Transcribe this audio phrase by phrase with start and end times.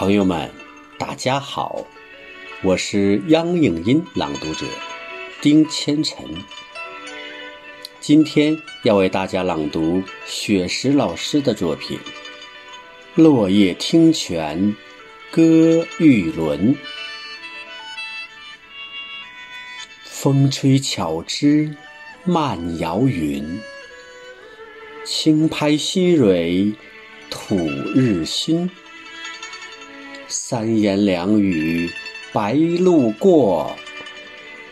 [0.00, 0.50] 朋友们，
[0.98, 1.84] 大家好，
[2.62, 4.64] 我是央影音朗读者
[5.42, 6.24] 丁千晨。
[8.00, 11.98] 今天要为大家朗读雪石老师的作品
[13.14, 14.74] 《落叶听泉
[15.30, 16.74] 歌玉轮》。
[20.04, 21.76] 风吹巧枝
[22.24, 23.60] 漫摇云，
[25.04, 26.72] 轻拍新蕊
[27.28, 27.58] 吐
[27.94, 28.70] 日新。
[30.32, 31.90] 三言两语
[32.32, 33.76] 白鹭过，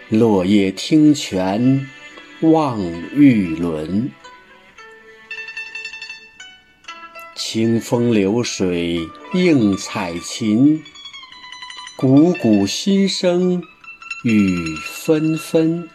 [0.09, 1.85] 落叶听泉
[2.43, 2.81] 望
[3.13, 4.13] 玉轮。
[7.35, 9.01] 清风流水
[9.35, 10.81] 映彩琴，
[11.99, 13.61] 汩汩心声
[14.23, 15.89] 雨纷纷。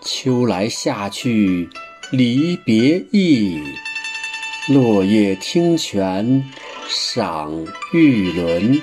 [0.00, 1.68] 秋来夏去
[2.10, 3.60] 离别意，
[4.68, 6.42] 落叶听泉。
[6.92, 8.82] 赏玉轮，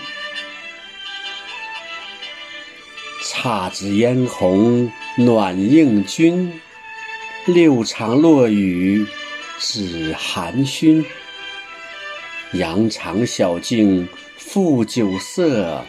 [3.21, 6.61] 姹紫嫣红暖映君。
[7.45, 9.05] 六场落雨
[9.59, 11.05] 止寒熏。
[12.53, 15.83] 羊肠小径复酒色，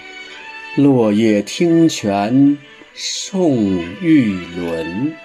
[0.75, 2.59] 落叶听泉
[2.95, 5.17] 送玉轮。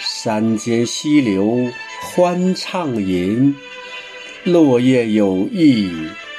[0.00, 1.66] 山间溪流
[2.02, 3.56] 欢畅吟。
[4.44, 5.90] 落叶有意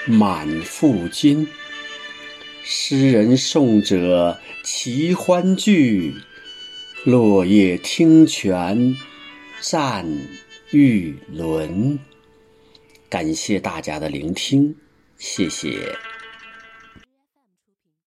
[0.05, 1.47] 满腹经，
[2.63, 6.13] 诗人送者齐欢聚。
[7.03, 8.95] 落叶听泉
[9.59, 10.05] 赞
[10.71, 11.97] 玉轮。
[13.09, 14.75] 感谢大家的聆听，
[15.17, 15.97] 谢谢。